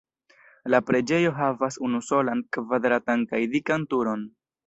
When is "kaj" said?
3.35-3.45